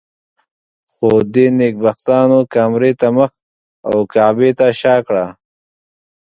[0.93, 3.31] خو دې نېکبختانو کامرې ته مخ
[3.89, 5.25] او کعبې ته شا کړه.